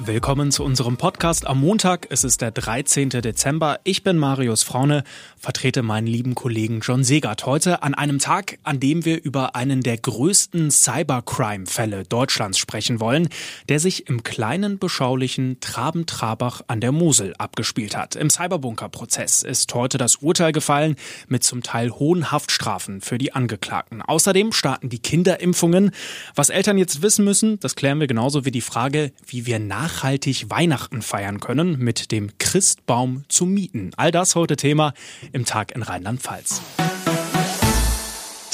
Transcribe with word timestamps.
Willkommen 0.00 0.50
zu 0.50 0.64
unserem 0.64 0.96
Podcast 0.96 1.46
am 1.46 1.60
Montag. 1.60 2.08
Es 2.10 2.24
ist 2.24 2.40
der 2.40 2.50
13. 2.50 3.10
Dezember. 3.10 3.78
Ich 3.84 4.02
bin 4.02 4.18
Marius 4.18 4.64
Fraune, 4.64 5.04
vertrete 5.38 5.82
meinen 5.82 6.08
lieben 6.08 6.34
Kollegen 6.34 6.80
John 6.80 7.04
Segert 7.04 7.46
heute 7.46 7.84
an 7.84 7.94
einem 7.94 8.18
Tag, 8.18 8.58
an 8.64 8.80
dem 8.80 9.04
wir 9.04 9.22
über 9.22 9.54
einen 9.54 9.82
der 9.82 9.96
größten 9.96 10.72
Cybercrime-Fälle 10.72 12.02
Deutschlands 12.04 12.58
sprechen 12.58 12.98
wollen, 12.98 13.28
der 13.68 13.78
sich 13.78 14.08
im 14.08 14.24
kleinen, 14.24 14.80
beschaulichen 14.80 15.60
Traben-Trabach 15.60 16.62
an 16.66 16.80
der 16.80 16.90
Mosel 16.90 17.32
abgespielt 17.38 17.96
hat. 17.96 18.16
Im 18.16 18.30
Cyberbunker-Prozess 18.30 19.44
ist 19.44 19.72
heute 19.74 19.96
das 19.96 20.16
Urteil 20.16 20.50
gefallen 20.50 20.96
mit 21.28 21.44
zum 21.44 21.62
Teil 21.62 21.92
hohen 21.92 22.32
Haftstrafen 22.32 23.00
für 23.00 23.16
die 23.16 23.32
Angeklagten. 23.32 24.02
Außerdem 24.02 24.52
starten 24.52 24.88
die 24.88 24.98
Kinderimpfungen. 24.98 25.92
Was 26.34 26.50
Eltern 26.50 26.78
jetzt 26.78 27.00
wissen 27.00 27.24
müssen, 27.24 27.60
das 27.60 27.76
klären 27.76 28.00
wir 28.00 28.08
genauso 28.08 28.44
wie 28.44 28.50
die 28.50 28.60
Frage, 28.60 29.12
wie 29.28 29.46
wir 29.46 29.60
nachhaltig 29.84 30.48
Weihnachten 30.48 31.02
feiern 31.02 31.40
können 31.40 31.78
mit 31.78 32.10
dem 32.10 32.30
Christbaum 32.38 33.24
zu 33.28 33.44
mieten. 33.44 33.90
All 33.98 34.10
das 34.10 34.34
heute 34.34 34.56
Thema 34.56 34.94
im 35.32 35.44
Tag 35.44 35.72
in 35.72 35.82
Rheinland-Pfalz. 35.82 36.62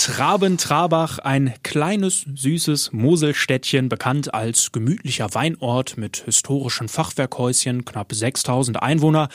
Traben-Trabach, 0.02 1.18
ein 1.18 1.52
kleines, 1.62 2.24
süßes 2.34 2.90
Moselstädtchen, 2.92 3.90
bekannt 3.90 4.32
als 4.32 4.72
gemütlicher 4.72 5.34
Weinort 5.34 5.98
mit 5.98 6.24
historischen 6.24 6.88
Fachwerkhäuschen, 6.88 7.84
knapp 7.84 8.10
6000 8.10 8.82
Einwohner. 8.82 9.28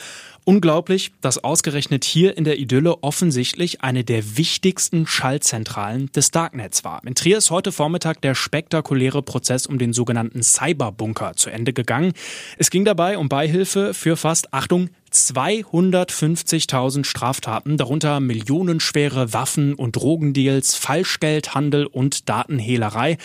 Unglaublich, 0.44 1.12
dass 1.20 1.42
ausgerechnet 1.42 2.04
hier 2.04 2.36
in 2.36 2.42
der 2.42 2.58
Idylle 2.58 3.04
offensichtlich 3.04 3.82
eine 3.82 4.02
der 4.02 4.36
wichtigsten 4.38 5.06
Schallzentralen 5.06 6.10
des 6.10 6.32
Darknets 6.32 6.82
war. 6.82 7.00
In 7.06 7.14
Trier 7.14 7.38
ist 7.38 7.52
heute 7.52 7.70
Vormittag 7.70 8.20
der 8.22 8.34
spektakuläre 8.34 9.22
Prozess 9.22 9.66
um 9.66 9.78
den 9.78 9.92
sogenannten 9.92 10.42
Cyberbunker 10.42 11.34
zu 11.36 11.48
Ende 11.48 11.74
gegangen. 11.74 12.12
Es 12.58 12.70
ging 12.70 12.84
dabei 12.84 13.18
um 13.18 13.28
Beihilfe 13.28 13.94
für 13.94 14.16
fast, 14.16 14.52
Achtung, 14.52 14.90
250.000 15.16 17.04
Straftaten, 17.04 17.76
darunter 17.76 18.20
millionenschwere 18.20 19.32
Waffen- 19.32 19.74
und 19.74 19.96
Drogendeals, 19.96 20.74
Falschgeldhandel 20.74 21.86
und 21.86 22.28
Datenhehlerei. 22.28 23.16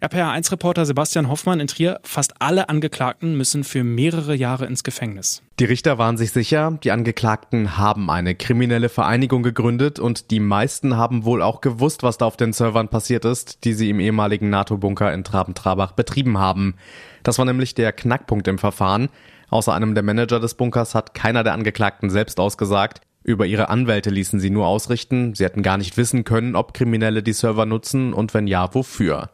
RPR1-Reporter 0.00 0.86
Sebastian 0.86 1.28
Hoffmann 1.28 1.60
in 1.60 1.66
Trier, 1.66 2.00
fast 2.04 2.40
alle 2.40 2.68
Angeklagten 2.68 3.36
müssen 3.36 3.64
für 3.64 3.84
mehrere 3.84 4.34
Jahre 4.34 4.64
ins 4.66 4.84
Gefängnis. 4.84 5.42
Die 5.58 5.66
Richter 5.66 5.98
waren 5.98 6.16
sich 6.16 6.30
sicher, 6.32 6.78
die 6.82 6.90
Angeklagten 6.90 7.76
haben 7.76 8.10
eine 8.10 8.34
kriminelle 8.34 8.88
Vereinigung 8.88 9.42
gegründet 9.42 9.98
und 9.98 10.30
die 10.30 10.40
meisten 10.40 10.96
haben 10.96 11.26
wohl 11.26 11.42
auch 11.42 11.60
gewusst, 11.60 12.02
was 12.02 12.16
da 12.16 12.24
auf 12.24 12.38
den 12.38 12.54
Servern 12.54 12.88
passiert 12.88 13.26
ist, 13.26 13.64
die 13.64 13.74
sie 13.74 13.90
im 13.90 14.00
ehemaligen 14.00 14.48
NATO-Bunker 14.48 15.12
in 15.12 15.24
Traben-Trabach 15.24 15.92
betrieben 15.92 16.38
haben. 16.38 16.76
Das 17.22 17.36
war 17.38 17.44
nämlich 17.44 17.74
der 17.74 17.92
Knackpunkt 17.92 18.48
im 18.48 18.58
Verfahren. 18.58 19.10
Außer 19.50 19.74
einem 19.74 19.94
der 19.94 20.04
Manager 20.04 20.40
des 20.40 20.54
Bunkers 20.54 20.94
hat 20.94 21.12
keiner 21.12 21.44
der 21.44 21.52
Angeklagten 21.52 22.08
selbst 22.08 22.40
ausgesagt. 22.40 23.00
Über 23.22 23.46
ihre 23.46 23.68
Anwälte 23.68 24.08
ließen 24.08 24.40
sie 24.40 24.50
nur 24.50 24.66
ausrichten, 24.66 25.34
sie 25.34 25.44
hätten 25.44 25.62
gar 25.62 25.76
nicht 25.76 25.96
wissen 25.96 26.24
können, 26.24 26.56
ob 26.56 26.72
Kriminelle 26.72 27.22
die 27.22 27.34
Server 27.34 27.66
nutzen 27.66 28.14
und 28.14 28.32
wenn 28.32 28.46
ja, 28.46 28.72
wofür. 28.74 29.30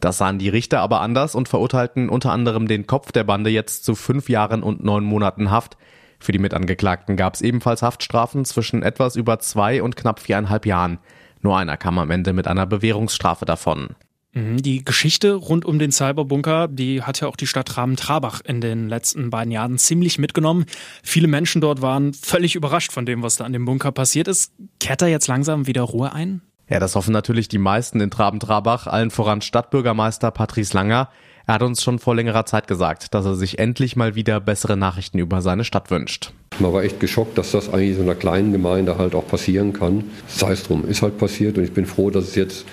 Das 0.00 0.18
sahen 0.18 0.38
die 0.38 0.48
Richter 0.48 0.80
aber 0.80 1.00
anders 1.00 1.34
und 1.34 1.48
verurteilten 1.48 2.08
unter 2.08 2.32
anderem 2.32 2.66
den 2.66 2.86
Kopf 2.86 3.12
der 3.12 3.24
Bande 3.24 3.50
jetzt 3.50 3.84
zu 3.84 3.94
fünf 3.94 4.28
Jahren 4.28 4.62
und 4.62 4.84
neun 4.84 5.04
Monaten 5.04 5.50
Haft. 5.50 5.76
Für 6.18 6.32
die 6.32 6.38
Mitangeklagten 6.38 7.16
gab 7.16 7.34
es 7.34 7.40
ebenfalls 7.40 7.82
Haftstrafen 7.82 8.44
zwischen 8.44 8.82
etwas 8.82 9.16
über 9.16 9.38
zwei 9.38 9.82
und 9.82 9.96
knapp 9.96 10.20
viereinhalb 10.20 10.66
Jahren. 10.66 10.98
Nur 11.40 11.56
einer 11.56 11.76
kam 11.76 11.98
am 11.98 12.10
Ende 12.10 12.32
mit 12.32 12.46
einer 12.46 12.66
Bewährungsstrafe 12.66 13.44
davon. 13.44 13.90
Mhm, 14.34 14.62
die 14.62 14.84
Geschichte 14.84 15.34
rund 15.34 15.64
um 15.64 15.78
den 15.78 15.92
Cyberbunker, 15.92 16.68
die 16.68 17.02
hat 17.02 17.20
ja 17.20 17.28
auch 17.28 17.36
die 17.36 17.46
Stadt 17.46 17.76
Raben-Trabach 17.76 18.40
in 18.44 18.60
den 18.60 18.88
letzten 18.88 19.30
beiden 19.30 19.52
Jahren 19.52 19.78
ziemlich 19.78 20.18
mitgenommen. 20.18 20.64
Viele 21.02 21.28
Menschen 21.28 21.60
dort 21.60 21.82
waren 21.82 22.14
völlig 22.14 22.54
überrascht 22.54 22.92
von 22.92 23.04
dem, 23.04 23.22
was 23.22 23.36
da 23.36 23.44
an 23.44 23.52
dem 23.52 23.64
Bunker 23.64 23.92
passiert 23.92 24.28
ist. 24.28 24.52
Kehrt 24.80 25.02
da 25.02 25.06
jetzt 25.06 25.28
langsam 25.28 25.66
wieder 25.66 25.82
Ruhe 25.82 26.12
ein? 26.12 26.40
Ja, 26.68 26.80
das 26.80 26.94
hoffen 26.94 27.12
natürlich 27.12 27.48
die 27.48 27.58
meisten 27.58 28.00
in 28.00 28.10
Traben-Trabach, 28.10 28.86
allen 28.86 29.10
voran 29.10 29.42
Stadtbürgermeister 29.42 30.30
Patrice 30.30 30.74
Langer. 30.74 31.10
Er 31.46 31.54
hat 31.54 31.62
uns 31.62 31.82
schon 31.82 31.98
vor 31.98 32.14
längerer 32.14 32.46
Zeit 32.46 32.66
gesagt, 32.66 33.12
dass 33.12 33.26
er 33.26 33.34
sich 33.34 33.58
endlich 33.58 33.96
mal 33.96 34.14
wieder 34.14 34.40
bessere 34.40 34.76
Nachrichten 34.76 35.18
über 35.18 35.42
seine 35.42 35.64
Stadt 35.64 35.90
wünscht. 35.90 36.32
Man 36.62 36.72
war 36.72 36.84
echt 36.84 37.00
geschockt, 37.00 37.36
dass 37.38 37.50
das 37.50 37.72
eigentlich 37.72 37.96
so 37.96 38.02
einer 38.02 38.14
kleinen 38.14 38.52
Gemeinde 38.52 38.96
halt 38.96 39.16
auch 39.16 39.26
passieren 39.26 39.72
kann. 39.72 40.04
Sei 40.28 40.52
es 40.52 40.62
drum, 40.62 40.86
ist 40.86 41.02
halt 41.02 41.18
passiert 41.18 41.58
und 41.58 41.64
ich 41.64 41.72
bin 41.72 41.86
froh, 41.86 42.10
dass 42.10 42.28
es 42.28 42.34
jetzt 42.36 42.66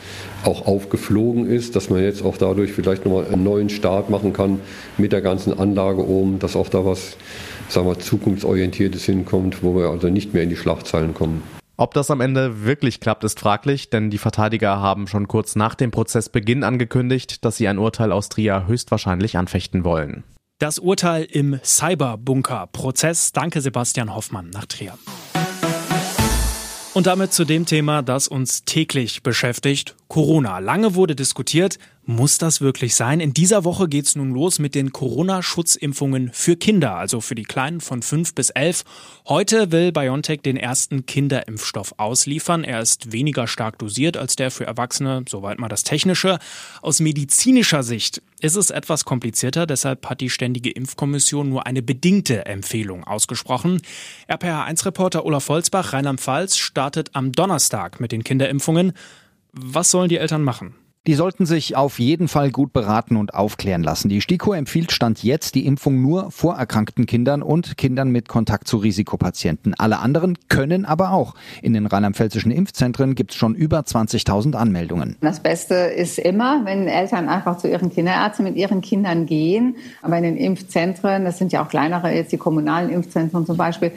auch 0.44 0.68
aufgeflogen 0.68 1.48
ist, 1.48 1.76
dass 1.76 1.90
man 1.90 2.04
jetzt 2.04 2.24
auch 2.24 2.38
dadurch 2.38 2.72
vielleicht 2.72 3.06
nochmal 3.06 3.26
einen 3.26 3.44
neuen 3.44 3.70
Start 3.70 4.12
machen 4.12 4.32
kann 4.32 4.60
mit 5.00 5.12
der 5.12 5.22
ganzen 5.22 5.58
Anlage 5.58 6.08
oben, 6.08 6.38
dass 6.38 6.56
auch 6.56 6.70
da 6.70 6.86
was, 6.86 7.18
sagen 7.68 7.88
wir, 7.88 7.98
zukunftsorientiertes 7.98 9.06
hinkommt, 9.06 9.64
wo 9.64 9.76
wir 9.76 9.90
also 9.90 10.10
nicht 10.10 10.36
mehr 10.36 10.44
in 10.44 10.50
die 10.50 10.56
Schlachtzeilen 10.56 11.16
kommen. 11.16 11.42
Ob 11.76 11.96
das 11.96 12.12
am 12.12 12.22
Ende 12.22 12.64
wirklich 12.66 13.00
klappt, 13.00 13.24
ist 13.24 13.40
fraglich, 13.40 13.90
denn 13.90 14.12
die 14.12 14.20
Verteidiger 14.20 14.80
haben 14.80 15.08
schon 15.08 15.28
kurz 15.28 15.56
nach 15.56 15.74
dem 15.74 15.90
Prozessbeginn 15.90 16.64
angekündigt, 16.64 17.44
dass 17.44 17.58
sie 17.58 17.68
ein 17.68 17.80
Urteil 17.80 18.12
aus 18.12 18.30
Trier 18.30 18.68
höchstwahrscheinlich 18.68 19.36
anfechten 19.36 19.84
wollen. 19.84 20.24
Das 20.60 20.78
Urteil 20.78 21.24
im 21.24 21.58
Cyberbunker-Prozess. 21.64 23.32
Danke 23.32 23.62
Sebastian 23.62 24.14
Hoffmann 24.14 24.50
nach 24.50 24.66
Trier. 24.66 25.00
Und 26.94 27.08
damit 27.08 27.32
zu 27.32 27.46
dem 27.46 27.66
Thema, 27.66 28.02
das 28.02 28.28
uns 28.28 28.66
täglich 28.66 29.24
beschäftigt, 29.24 29.96
Corona. 30.10 30.58
Lange 30.58 30.96
wurde 30.96 31.16
diskutiert, 31.16 31.78
muss 32.04 32.40
das 32.40 32.62
wirklich 32.62 32.96
sein? 32.96 33.20
In 33.20 33.32
dieser 33.32 33.64
Woche 33.64 33.88
geht's 33.88 34.16
nun 34.16 34.32
los 34.32 34.58
mit 34.58 34.74
den 34.74 34.92
Corona-Schutzimpfungen 34.92 36.32
für 36.34 36.56
Kinder, 36.56 36.96
also 36.96 37.22
für 37.22 37.36
die 37.36 37.44
Kleinen 37.44 37.80
von 37.80 38.02
5 38.02 38.34
bis 38.34 38.50
11. 38.50 38.86
Heute 39.28 39.72
will 39.72 39.92
BioNTech 39.92 40.42
den 40.42 40.58
ersten 40.58 41.06
Kinderimpfstoff 41.06 41.94
ausliefern. 41.98 42.64
Er 42.64 42.82
ist 42.82 43.12
weniger 43.12 43.46
stark 43.46 43.78
dosiert 43.78 44.18
als 44.18 44.36
der 44.36 44.50
für 44.50 44.66
Erwachsene, 44.66 45.26
soweit 45.30 45.60
mal 45.60 45.70
das 45.70 45.84
Technische. 45.84 46.40
Aus 46.82 47.00
medizinischer 47.00 47.84
Sicht 47.84 48.24
ist 48.40 48.56
es 48.56 48.72
etwas 48.72 49.06
komplizierter, 49.06 49.68
deshalb 49.68 50.10
hat 50.10 50.22
die 50.22 50.32
Ständige 50.32 50.72
Impfkommission 50.72 51.48
nur 51.48 51.68
eine 51.68 51.84
bedingte 51.84 52.48
Empfehlung 52.48 53.04
ausgesprochen. 53.04 53.80
RPH1-Reporter 54.28 55.24
Olaf 55.24 55.44
Volzbach, 55.44 55.94
Rheinland-Pfalz, 55.94 56.58
startet 56.58 57.12
am 57.14 57.32
Donnerstag 57.32 58.00
mit 58.00 58.12
den 58.12 58.24
Kinderimpfungen. 58.24 58.94
Was 59.52 59.92
sollen 59.92 60.10
die 60.10 60.18
Eltern 60.18 60.44
machen? 60.44 60.76
Die 61.08 61.16
sollten 61.16 61.46
sich 61.46 61.76
auf 61.78 61.98
jeden 61.98 62.28
Fall 62.28 62.52
gut 62.52 62.74
beraten 62.74 63.16
und 63.16 63.34
aufklären 63.34 63.82
lassen. 63.82 64.10
Die 64.10 64.22
STIKO 64.22 64.54
empfiehlt 64.54 64.92
Stand 64.92 65.24
jetzt 65.24 65.56
die 65.56 65.66
Impfung 65.66 66.02
nur 66.02 66.30
vorerkrankten 66.30 67.06
Kindern 67.06 67.42
und 67.42 67.78
Kindern 67.78 68.10
mit 68.10 68.28
Kontakt 68.28 68.68
zu 68.68 68.78
Risikopatienten. 68.78 69.74
Alle 69.74 70.00
anderen 70.00 70.38
können 70.50 70.86
aber 70.86 71.12
auch. 71.12 71.36
In 71.64 71.74
den 71.74 71.88
rheinland-pfälzischen 71.88 72.52
Impfzentren 72.52 73.16
gibt 73.16 73.32
es 73.32 73.38
schon 73.38 73.56
über 73.56 73.80
20.000 73.80 74.56
Anmeldungen. 74.56 75.16
Das 75.22 75.40
Beste 75.40 75.74
ist 75.74 76.20
immer, 76.20 76.66
wenn 76.66 76.88
Eltern 76.88 77.30
einfach 77.30 77.58
zu 77.58 77.70
ihren 77.70 77.92
Kinderärzten 77.92 78.44
mit 78.44 78.58
ihren 78.58 78.82
Kindern 78.82 79.26
gehen. 79.26 79.78
Aber 80.02 80.18
in 80.18 80.24
den 80.24 80.38
Impfzentren, 80.38 81.24
das 81.24 81.38
sind 81.38 81.54
ja 81.54 81.64
auch 81.64 81.70
kleinere, 81.70 82.14
jetzt 82.14 82.34
die 82.34 82.38
kommunalen 82.38 82.90
Impfzentren 82.90 83.46
zum 83.46 83.56
Beispiel, 83.56 83.94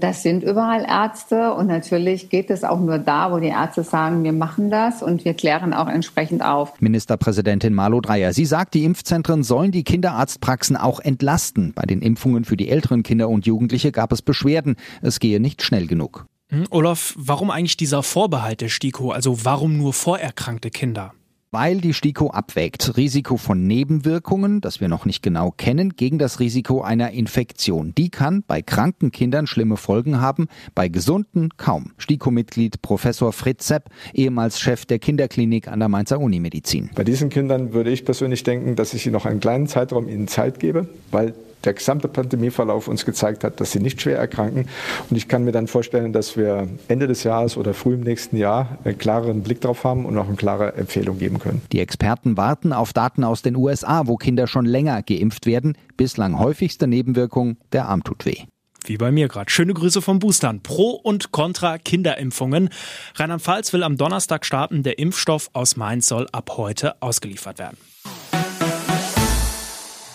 das 0.00 0.22
sind 0.22 0.42
überall 0.42 0.84
Ärzte 0.88 1.52
und 1.54 1.66
natürlich 1.66 2.28
geht 2.30 2.50
es 2.50 2.64
auch 2.64 2.80
nur 2.80 2.98
da, 2.98 3.32
wo 3.32 3.38
die 3.38 3.48
Ärzte 3.48 3.82
sagen, 3.82 4.24
wir 4.24 4.32
machen 4.32 4.70
das 4.70 5.02
und 5.02 5.24
wir 5.24 5.34
klären 5.34 5.74
auch 5.74 5.88
entsprechend 5.88 6.44
auf. 6.44 6.80
Ministerpräsidentin 6.80 7.74
Malu 7.74 8.00
Dreyer, 8.00 8.32
sie 8.32 8.44
sagt, 8.44 8.74
die 8.74 8.84
Impfzentren 8.84 9.42
sollen 9.42 9.72
die 9.72 9.84
Kinderarztpraxen 9.84 10.76
auch 10.76 11.00
entlasten. 11.00 11.72
Bei 11.74 11.84
den 11.84 12.02
Impfungen 12.02 12.44
für 12.44 12.56
die 12.56 12.68
älteren 12.68 13.02
Kinder 13.02 13.28
und 13.28 13.46
Jugendliche 13.46 13.92
gab 13.92 14.12
es 14.12 14.22
Beschwerden. 14.22 14.76
Es 15.02 15.20
gehe 15.20 15.40
nicht 15.40 15.62
schnell 15.62 15.86
genug. 15.86 16.26
Hm, 16.50 16.64
Olaf, 16.70 17.14
warum 17.16 17.50
eigentlich 17.50 17.76
dieser 17.76 18.02
Vorbehalt 18.02 18.60
der 18.60 18.68
STIKO? 18.68 19.10
Also 19.10 19.44
warum 19.44 19.76
nur 19.76 19.92
vorerkrankte 19.92 20.70
Kinder? 20.70 21.12
Weil 21.54 21.80
die 21.80 21.94
STIKO 21.94 22.30
abwägt 22.30 22.96
Risiko 22.96 23.36
von 23.36 23.64
Nebenwirkungen, 23.64 24.60
das 24.60 24.80
wir 24.80 24.88
noch 24.88 25.04
nicht 25.04 25.22
genau 25.22 25.52
kennen, 25.52 25.90
gegen 25.90 26.18
das 26.18 26.40
Risiko 26.40 26.82
einer 26.82 27.12
Infektion. 27.12 27.94
Die 27.96 28.10
kann 28.10 28.42
bei 28.44 28.60
kranken 28.60 29.12
Kindern 29.12 29.46
schlimme 29.46 29.76
Folgen 29.76 30.20
haben, 30.20 30.48
bei 30.74 30.88
gesunden 30.88 31.50
kaum. 31.56 31.92
STIKO-Mitglied 31.98 32.82
Professor 32.82 33.32
Fritz 33.32 33.68
Sepp, 33.68 33.84
ehemals 34.14 34.58
Chef 34.58 34.84
der 34.84 34.98
Kinderklinik 34.98 35.68
an 35.68 35.78
der 35.78 35.88
Mainzer 35.88 36.18
Unimedizin. 36.18 36.90
Bei 36.96 37.04
diesen 37.04 37.30
Kindern 37.30 37.72
würde 37.72 37.92
ich 37.92 38.04
persönlich 38.04 38.42
denken, 38.42 38.74
dass 38.74 38.92
ich 38.92 39.06
noch 39.06 39.24
einen 39.24 39.38
kleinen 39.38 39.68
Zeitraum 39.68 40.08
ihnen 40.08 40.26
Zeit 40.26 40.58
gebe, 40.58 40.88
weil 41.12 41.34
der 41.64 41.74
gesamte 41.74 42.08
Pandemieverlauf 42.08 42.88
uns 42.88 43.04
gezeigt 43.04 43.44
hat, 43.44 43.60
dass 43.60 43.72
sie 43.72 43.80
nicht 43.80 44.00
schwer 44.00 44.18
erkranken. 44.18 44.68
Und 45.10 45.16
ich 45.16 45.28
kann 45.28 45.44
mir 45.44 45.52
dann 45.52 45.66
vorstellen, 45.66 46.12
dass 46.12 46.36
wir 46.36 46.68
Ende 46.88 47.06
des 47.06 47.24
Jahres 47.24 47.56
oder 47.56 47.74
früh 47.74 47.94
im 47.94 48.00
nächsten 48.00 48.36
Jahr 48.36 48.78
einen 48.84 48.98
klareren 48.98 49.42
Blick 49.42 49.60
drauf 49.60 49.84
haben 49.84 50.04
und 50.06 50.16
auch 50.18 50.26
eine 50.26 50.36
klare 50.36 50.74
Empfehlung 50.74 51.18
geben 51.18 51.38
können. 51.38 51.62
Die 51.72 51.80
Experten 51.80 52.36
warten 52.36 52.72
auf 52.72 52.92
Daten 52.92 53.24
aus 53.24 53.42
den 53.42 53.56
USA, 53.56 54.06
wo 54.06 54.16
Kinder 54.16 54.46
schon 54.46 54.66
länger 54.66 55.02
geimpft 55.02 55.46
werden. 55.46 55.76
Bislang 55.96 56.38
häufigste 56.38 56.86
Nebenwirkung, 56.86 57.56
der 57.72 57.86
Arm 57.86 58.04
tut 58.04 58.26
weh. 58.26 58.44
wie 58.86 58.98
bei 58.98 59.10
mir 59.10 59.28
gerade. 59.28 59.50
Schöne 59.50 59.72
Grüße 59.72 60.02
vom 60.02 60.18
Boostern. 60.18 60.62
Pro 60.62 60.90
und 60.90 61.32
Contra 61.32 61.78
Kinderimpfungen. 61.78 62.68
Rheinland-Pfalz 63.14 63.72
will 63.72 63.82
am 63.82 63.96
Donnerstag 63.96 64.44
starten. 64.44 64.82
Der 64.82 64.98
Impfstoff 64.98 65.48
aus 65.54 65.76
Mainz 65.76 66.06
soll 66.08 66.26
ab 66.32 66.50
heute 66.58 67.00
ausgeliefert 67.00 67.58
werden. 67.58 67.78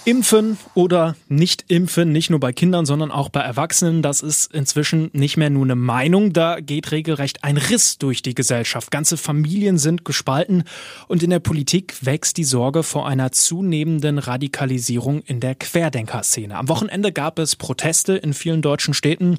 Impfen 0.09 0.57
oder 0.73 1.15
nicht 1.27 1.65
impfen, 1.67 2.11
nicht 2.11 2.31
nur 2.31 2.39
bei 2.39 2.51
Kindern, 2.51 2.87
sondern 2.87 3.11
auch 3.11 3.29
bei 3.29 3.41
Erwachsenen, 3.41 4.01
das 4.01 4.21
ist 4.21 4.51
inzwischen 4.51 5.11
nicht 5.13 5.37
mehr 5.37 5.51
nur 5.51 5.65
eine 5.65 5.75
Meinung, 5.75 6.33
da 6.33 6.61
geht 6.61 6.91
regelrecht 6.91 7.43
ein 7.43 7.57
Riss 7.57 7.99
durch 7.99 8.23
die 8.23 8.33
Gesellschaft. 8.33 8.89
Ganze 8.89 9.17
Familien 9.17 9.77
sind 9.77 10.05
gespalten 10.05 10.63
und 11.07 11.21
in 11.21 11.29
der 11.29 11.37
Politik 11.37 12.03
wächst 12.03 12.37
die 12.37 12.43
Sorge 12.43 12.81
vor 12.81 13.07
einer 13.07 13.31
zunehmenden 13.31 14.17
Radikalisierung 14.17 15.21
in 15.21 15.41
der 15.41 15.53
Querdenkerszene. 15.53 16.57
Am 16.57 16.69
Wochenende 16.69 17.11
gab 17.11 17.37
es 17.37 17.55
Proteste 17.55 18.13
in 18.13 18.33
vielen 18.33 18.63
deutschen 18.63 18.95
Städten. 18.95 19.37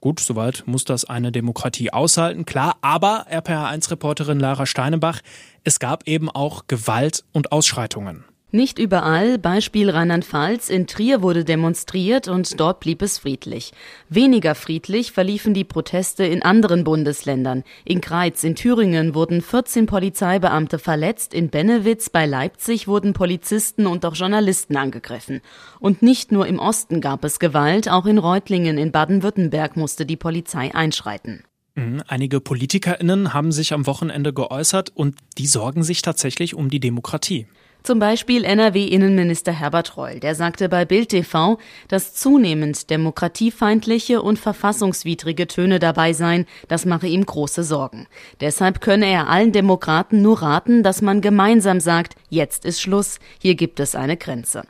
Gut, 0.00 0.20
soweit 0.20 0.62
muss 0.64 0.86
das 0.86 1.04
eine 1.04 1.30
Demokratie 1.30 1.92
aushalten, 1.92 2.46
klar. 2.46 2.78
Aber 2.80 3.26
RPA1-Reporterin 3.30 4.40
Lara 4.40 4.64
Steinebach, 4.64 5.20
es 5.62 5.78
gab 5.78 6.08
eben 6.08 6.30
auch 6.30 6.68
Gewalt 6.68 7.22
und 7.32 7.52
Ausschreitungen. 7.52 8.24
Nicht 8.56 8.78
überall, 8.78 9.36
Beispiel 9.36 9.90
Rheinland-Pfalz, 9.90 10.70
in 10.70 10.86
Trier 10.86 11.20
wurde 11.20 11.44
demonstriert 11.44 12.26
und 12.26 12.58
dort 12.58 12.80
blieb 12.80 13.02
es 13.02 13.18
friedlich. 13.18 13.72
Weniger 14.08 14.54
friedlich 14.54 15.12
verliefen 15.12 15.52
die 15.52 15.64
Proteste 15.64 16.24
in 16.24 16.40
anderen 16.42 16.82
Bundesländern. 16.82 17.64
In 17.84 18.00
Kreiz 18.00 18.44
in 18.44 18.54
Thüringen 18.54 19.14
wurden 19.14 19.42
14 19.42 19.84
Polizeibeamte 19.84 20.78
verletzt, 20.78 21.34
in 21.34 21.50
Bennewitz 21.50 22.08
bei 22.08 22.24
Leipzig 22.24 22.88
wurden 22.88 23.12
Polizisten 23.12 23.86
und 23.86 24.06
auch 24.06 24.14
Journalisten 24.14 24.78
angegriffen. 24.78 25.42
Und 25.78 26.00
nicht 26.00 26.32
nur 26.32 26.46
im 26.46 26.58
Osten 26.58 27.02
gab 27.02 27.26
es 27.26 27.38
Gewalt, 27.38 27.90
auch 27.90 28.06
in 28.06 28.16
Reutlingen 28.16 28.78
in 28.78 28.90
Baden-Württemberg 28.90 29.76
musste 29.76 30.06
die 30.06 30.16
Polizei 30.16 30.74
einschreiten. 30.74 31.44
Mhm, 31.74 32.02
einige 32.08 32.40
PolitikerInnen 32.40 33.34
haben 33.34 33.52
sich 33.52 33.74
am 33.74 33.86
Wochenende 33.86 34.32
geäußert 34.32 34.92
und 34.94 35.16
die 35.36 35.46
sorgen 35.46 35.82
sich 35.82 36.00
tatsächlich 36.00 36.54
um 36.54 36.70
die 36.70 36.80
Demokratie. 36.80 37.46
Zum 37.86 38.00
Beispiel 38.00 38.42
NRW-Innenminister 38.42 39.52
Herbert 39.52 39.96
Reul, 39.96 40.18
der 40.18 40.34
sagte 40.34 40.68
bei 40.68 40.84
Bild 40.84 41.10
TV, 41.10 41.56
dass 41.86 42.14
zunehmend 42.14 42.90
demokratiefeindliche 42.90 44.22
und 44.22 44.40
verfassungswidrige 44.40 45.46
Töne 45.46 45.78
dabei 45.78 46.12
seien, 46.12 46.46
das 46.66 46.84
mache 46.84 47.06
ihm 47.06 47.24
große 47.24 47.62
Sorgen. 47.62 48.08
Deshalb 48.40 48.80
könne 48.80 49.06
er 49.06 49.28
allen 49.28 49.52
Demokraten 49.52 50.20
nur 50.20 50.42
raten, 50.42 50.82
dass 50.82 51.00
man 51.00 51.20
gemeinsam 51.20 51.78
sagt, 51.78 52.16
jetzt 52.28 52.64
ist 52.64 52.80
Schluss, 52.80 53.20
hier 53.40 53.54
gibt 53.54 53.78
es 53.78 53.94
eine 53.94 54.16
Grenze. 54.16 54.64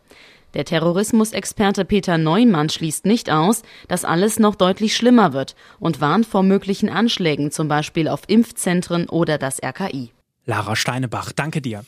Der 0.52 0.66
Terrorismusexperte 0.66 1.86
Peter 1.86 2.18
Neumann 2.18 2.68
schließt 2.68 3.06
nicht 3.06 3.30
aus, 3.30 3.62
dass 3.88 4.04
alles 4.04 4.38
noch 4.38 4.56
deutlich 4.56 4.94
schlimmer 4.94 5.32
wird 5.32 5.56
und 5.80 6.02
warnt 6.02 6.26
vor 6.26 6.42
möglichen 6.42 6.90
Anschlägen, 6.90 7.50
zum 7.50 7.66
Beispiel 7.66 8.08
auf 8.08 8.24
Impfzentren 8.26 9.08
oder 9.08 9.38
das 9.38 9.62
RKI. 9.62 10.10
Lara 10.44 10.76
Steinebach, 10.76 11.32
danke 11.32 11.62
dir. 11.62 11.82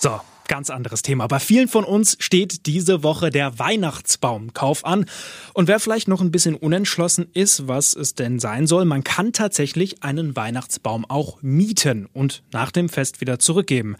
So, 0.00 0.20
ganz 0.46 0.70
anderes 0.70 1.02
Thema. 1.02 1.26
Bei 1.26 1.40
vielen 1.40 1.66
von 1.66 1.82
uns 1.84 2.16
steht 2.20 2.66
diese 2.66 3.02
Woche 3.02 3.30
der 3.30 3.58
Weihnachtsbaumkauf 3.58 4.84
an. 4.84 5.06
Und 5.54 5.66
wer 5.66 5.80
vielleicht 5.80 6.06
noch 6.06 6.20
ein 6.20 6.30
bisschen 6.30 6.54
unentschlossen 6.54 7.28
ist, 7.34 7.66
was 7.66 7.96
es 7.96 8.14
denn 8.14 8.38
sein 8.38 8.68
soll, 8.68 8.84
man 8.84 9.02
kann 9.02 9.32
tatsächlich 9.32 10.04
einen 10.04 10.36
Weihnachtsbaum 10.36 11.04
auch 11.04 11.42
mieten 11.42 12.06
und 12.12 12.44
nach 12.52 12.70
dem 12.70 12.88
Fest 12.88 13.20
wieder 13.20 13.40
zurückgeben. 13.40 13.96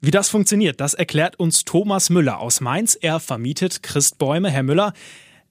Wie 0.00 0.10
das 0.10 0.30
funktioniert, 0.30 0.80
das 0.80 0.94
erklärt 0.94 1.38
uns 1.38 1.64
Thomas 1.64 2.08
Müller 2.08 2.38
aus 2.38 2.62
Mainz. 2.62 2.94
Er 2.94 3.20
vermietet 3.20 3.82
Christbäume. 3.82 4.50
Herr 4.50 4.62
Müller, 4.62 4.94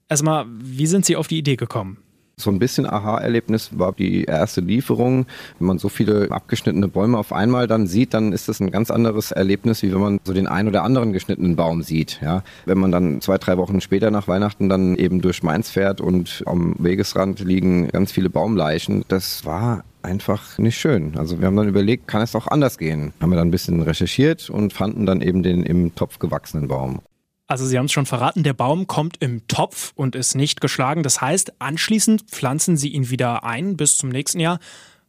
erstmal, 0.08 0.46
wie 0.48 0.86
sind 0.86 1.06
Sie 1.06 1.14
auf 1.14 1.28
die 1.28 1.38
Idee 1.38 1.56
gekommen? 1.56 2.02
So 2.38 2.50
ein 2.50 2.58
bisschen 2.58 2.84
Aha-Erlebnis 2.84 3.78
war 3.78 3.94
die 3.94 4.24
erste 4.24 4.60
Lieferung. 4.60 5.24
Wenn 5.58 5.68
man 5.68 5.78
so 5.78 5.88
viele 5.88 6.30
abgeschnittene 6.30 6.86
Bäume 6.86 7.16
auf 7.16 7.32
einmal 7.32 7.66
dann 7.66 7.86
sieht, 7.86 8.12
dann 8.12 8.34
ist 8.34 8.50
das 8.50 8.60
ein 8.60 8.70
ganz 8.70 8.90
anderes 8.90 9.32
Erlebnis, 9.32 9.82
wie 9.82 9.90
wenn 9.90 10.00
man 10.00 10.20
so 10.22 10.34
den 10.34 10.46
ein 10.46 10.68
oder 10.68 10.82
anderen 10.82 11.14
geschnittenen 11.14 11.56
Baum 11.56 11.82
sieht. 11.82 12.20
Ja, 12.22 12.42
wenn 12.66 12.76
man 12.76 12.92
dann 12.92 13.22
zwei, 13.22 13.38
drei 13.38 13.56
Wochen 13.56 13.80
später 13.80 14.10
nach 14.10 14.28
Weihnachten 14.28 14.68
dann 14.68 14.96
eben 14.96 15.22
durch 15.22 15.42
Mainz 15.42 15.70
fährt 15.70 16.02
und 16.02 16.42
am 16.44 16.74
Wegesrand 16.78 17.40
liegen 17.40 17.88
ganz 17.88 18.12
viele 18.12 18.28
Baumleichen, 18.28 19.06
das 19.08 19.46
war 19.46 19.82
einfach 20.02 20.58
nicht 20.58 20.76
schön. 20.78 21.16
Also 21.16 21.40
wir 21.40 21.46
haben 21.46 21.56
dann 21.56 21.68
überlegt, 21.68 22.06
kann 22.06 22.20
es 22.20 22.36
auch 22.36 22.48
anders 22.48 22.76
gehen? 22.76 23.14
Haben 23.18 23.30
wir 23.30 23.36
dann 23.36 23.48
ein 23.48 23.50
bisschen 23.50 23.80
recherchiert 23.80 24.50
und 24.50 24.74
fanden 24.74 25.06
dann 25.06 25.22
eben 25.22 25.42
den 25.42 25.62
im 25.62 25.94
Topf 25.94 26.18
gewachsenen 26.18 26.68
Baum. 26.68 27.00
Also 27.48 27.64
Sie 27.64 27.78
haben 27.78 27.86
es 27.86 27.92
schon 27.92 28.06
verraten, 28.06 28.42
der 28.42 28.54
Baum 28.54 28.88
kommt 28.88 29.18
im 29.20 29.46
Topf 29.46 29.92
und 29.94 30.16
ist 30.16 30.34
nicht 30.34 30.60
geschlagen. 30.60 31.04
Das 31.04 31.20
heißt, 31.20 31.60
anschließend 31.60 32.22
pflanzen 32.22 32.76
Sie 32.76 32.88
ihn 32.88 33.08
wieder 33.08 33.44
ein 33.44 33.76
bis 33.76 33.96
zum 33.96 34.08
nächsten 34.08 34.40
Jahr. 34.40 34.58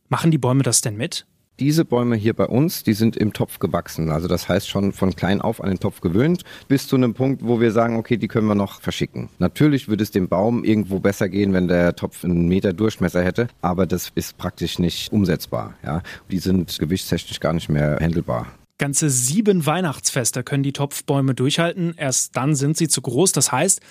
Machen 0.08 0.30
die 0.30 0.38
Bäume 0.38 0.62
das 0.62 0.82
denn 0.82 0.98
mit? 0.98 1.26
Diese 1.60 1.84
Bäume 1.84 2.16
hier 2.16 2.36
bei 2.36 2.46
uns, 2.46 2.84
die 2.84 2.94
sind 2.94 3.18
im 3.18 3.34
Topf 3.34 3.58
gewachsen. 3.58 4.12
Also 4.12 4.28
das 4.28 4.48
heißt 4.48 4.70
schon 4.70 4.94
von 4.94 5.16
klein 5.16 5.42
auf 5.42 5.60
an 5.60 5.70
den 5.70 5.80
Topf 5.80 6.02
gewöhnt, 6.02 6.44
bis 6.68 6.88
zu 6.88 6.96
einem 6.96 7.16
Punkt, 7.16 7.44
wo 7.44 7.60
wir 7.60 7.72
sagen, 7.72 7.98
okay, 7.98 8.18
die 8.18 8.28
können 8.28 8.46
wir 8.46 8.54
noch 8.54 8.80
verschicken. 8.82 9.30
Natürlich 9.40 9.88
würde 9.88 10.04
es 10.04 10.12
dem 10.12 10.28
Baum 10.28 10.64
irgendwo 10.64 11.00
besser 11.00 11.30
gehen, 11.30 11.54
wenn 11.54 11.68
der 11.68 11.96
Topf 11.96 12.24
einen 12.24 12.48
Meter 12.48 12.74
Durchmesser 12.74 13.24
hätte, 13.24 13.48
aber 13.62 13.88
das 13.88 14.12
ist 14.14 14.38
praktisch 14.38 14.78
nicht 14.78 15.12
umsetzbar. 15.12 15.74
Ja. 15.84 16.04
Die 16.30 16.38
sind 16.38 16.78
gewichtstechnisch 16.78 17.40
gar 17.40 17.54
nicht 17.54 17.70
mehr 17.70 17.98
handelbar. 18.00 18.46
Ganze 18.78 19.10
sieben 19.10 19.66
Weihnachtsfeste 19.66 20.44
können 20.44 20.64
die 20.64 20.74
Topfbäume 20.74 21.34
durchhalten. 21.34 21.96
Erst 21.98 22.36
dann 22.36 22.56
sind 22.56 22.78
sie 22.78 22.88
zu 22.88 23.02
groß. 23.02 23.32
Das 23.32 23.52
heißt, 23.52 23.82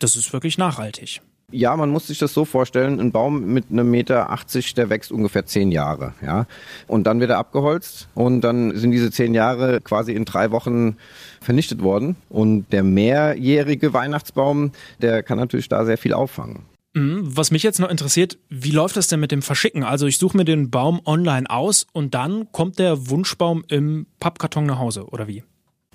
das 0.00 0.16
ist 0.16 0.32
wirklich 0.32 0.58
nachhaltig. 0.58 1.20
Ja, 1.50 1.76
man 1.76 1.90
muss 1.90 2.06
sich 2.06 2.18
das 2.18 2.32
so 2.32 2.44
vorstellen, 2.44 2.98
ein 2.98 3.12
Baum 3.12 3.44
mit 3.52 3.66
einem 3.70 3.90
Meter 3.90 4.30
80, 4.30 4.74
der 4.74 4.88
wächst 4.88 5.12
ungefähr 5.12 5.44
zehn 5.44 5.70
Jahre, 5.70 6.14
ja. 6.24 6.46
Und 6.86 7.06
dann 7.06 7.20
wird 7.20 7.30
er 7.30 7.38
abgeholzt 7.38 8.08
und 8.14 8.40
dann 8.40 8.74
sind 8.76 8.92
diese 8.92 9.10
zehn 9.10 9.34
Jahre 9.34 9.80
quasi 9.80 10.12
in 10.14 10.24
drei 10.24 10.50
Wochen 10.50 10.96
vernichtet 11.40 11.82
worden. 11.82 12.16
Und 12.30 12.72
der 12.72 12.82
mehrjährige 12.82 13.92
Weihnachtsbaum, 13.92 14.72
der 15.00 15.22
kann 15.22 15.38
natürlich 15.38 15.68
da 15.68 15.84
sehr 15.84 15.98
viel 15.98 16.14
auffangen. 16.14 16.64
Mhm. 16.94 17.36
Was 17.36 17.50
mich 17.50 17.62
jetzt 17.62 17.80
noch 17.80 17.90
interessiert, 17.90 18.38
wie 18.48 18.70
läuft 18.70 18.96
das 18.96 19.08
denn 19.08 19.20
mit 19.20 19.32
dem 19.32 19.42
Verschicken? 19.42 19.82
Also 19.82 20.06
ich 20.06 20.18
suche 20.18 20.36
mir 20.36 20.44
den 20.44 20.70
Baum 20.70 21.00
online 21.04 21.50
aus 21.50 21.86
und 21.92 22.14
dann 22.14 22.50
kommt 22.52 22.78
der 22.78 23.10
Wunschbaum 23.10 23.64
im 23.68 24.06
Pappkarton 24.20 24.64
nach 24.64 24.78
Hause, 24.78 25.06
oder 25.06 25.28
wie? 25.28 25.42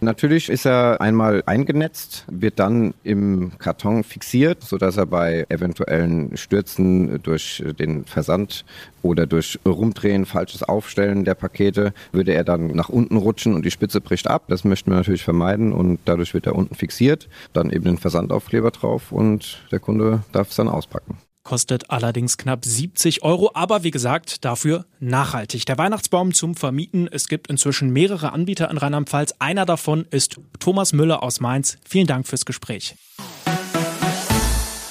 Natürlich 0.02 0.50
ist 0.50 0.66
er 0.66 1.02
einmal 1.02 1.44
eingenetzt, 1.46 2.26
wird 2.32 2.58
dann 2.60 2.94
im 3.04 3.52
Karton 3.58 4.06
fixiert, 4.06 4.64
sodass 4.64 4.96
er 4.96 5.06
bei 5.06 5.46
eventuellen 5.50 6.38
Stürzen 6.38 7.22
durch 7.22 7.62
den 7.78 8.06
Versand 8.06 8.64
oder 9.02 9.28
durch 9.28 9.60
Rumdrehen, 9.66 10.26
falsches 10.26 10.64
Aufstellen 10.64 11.26
der 11.26 11.36
Pakete, 11.36 11.94
würde 12.14 12.34
er 12.34 12.46
dann 12.46 12.68
nach 12.68 12.88
unten 12.88 13.18
rutschen 13.18 13.54
und 13.54 13.66
die 13.66 13.72
Spitze 13.72 14.00
bricht 14.00 14.28
ab. 14.28 14.46
Das 14.48 14.64
möchten 14.64 14.90
wir 14.90 14.98
natürlich 14.98 15.24
vermeiden 15.24 15.74
und 15.74 16.00
dadurch 16.06 16.34
wird 16.34 16.48
er 16.48 16.56
unten 16.56 16.76
fixiert, 16.76 17.28
dann 17.52 17.70
eben 17.70 17.84
den 17.84 17.98
Versandaufkleber 17.98 18.72
drauf 18.72 19.12
und 19.12 19.66
der 19.72 19.80
Kunde 19.80 20.24
darf 20.32 20.50
es 20.50 20.56
dann 20.56 20.70
auspacken 20.70 21.18
kostet 21.50 21.90
allerdings 21.90 22.38
knapp 22.38 22.64
70 22.64 23.24
Euro, 23.24 23.50
aber 23.56 23.84
wie 23.84 23.90
gesagt, 23.90 24.46
dafür 24.46 24.86
nachhaltig. 25.00 25.66
Der 25.66 25.80
Weihnachtsbaum 25.80 26.32
zum 26.36 26.54
Vermieten. 26.54 27.10
Es 27.12 27.28
gibt 27.28 27.48
inzwischen 27.48 27.90
mehrere 27.90 28.34
Anbieter 28.34 28.70
in 28.70 28.78
Rheinland-Pfalz. 28.78 29.34
Einer 29.40 29.66
davon 29.66 30.06
ist 30.12 30.40
Thomas 30.60 30.94
Müller 30.94 31.24
aus 31.24 31.40
Mainz. 31.40 31.80
Vielen 31.84 32.06
Dank 32.06 32.28
fürs 32.28 32.46
Gespräch. 32.46 32.94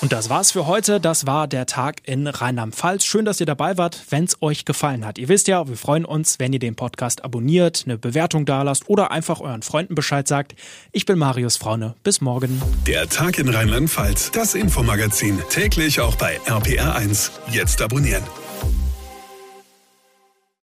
Und 0.00 0.12
das 0.12 0.31
war's 0.31 0.52
für 0.52 0.67
heute. 0.67 1.00
Das 1.00 1.26
war 1.26 1.49
der 1.49 1.67
Tag 1.67 1.97
in 2.05 2.26
Rheinland-Pfalz. 2.26 3.05
Schön, 3.05 3.25
dass 3.25 3.40
ihr 3.40 3.47
dabei 3.47 3.76
wart, 3.78 4.00
wenn 4.11 4.25
es 4.25 4.40
euch 4.40 4.64
gefallen 4.64 5.05
hat. 5.05 5.19
Ihr 5.19 5.28
wisst 5.28 5.49
ja, 5.49 5.67
wir 5.69 5.76
freuen 5.76 6.05
uns, 6.05 6.38
wenn 6.38 6.52
ihr 6.52 6.61
den 6.61 6.76
Podcast 6.76 7.25
abonniert, 7.25 7.83
eine 7.85 7.99
Bewertung 7.99 8.47
dalasst 8.47 8.88
oder 8.88 9.11
einfach 9.11 9.40
euren 9.40 9.62
Freunden 9.62 9.97
Bescheid 9.97 10.28
sagt. 10.28 10.55
Ich 10.93 11.05
bin 11.05 11.19
Marius 11.19 11.57
Fraune. 11.57 11.95
Bis 12.05 12.21
morgen. 12.21 12.62
Der 12.87 13.09
Tag 13.09 13.38
in 13.38 13.49
Rheinland-Pfalz. 13.49 14.31
Das 14.31 14.55
Infomagazin. 14.55 15.40
Täglich 15.50 16.00
auch 16.00 16.14
bei 16.14 16.38
RPR1. 16.47 17.31
Jetzt 17.50 17.83
abonnieren. 17.83 18.23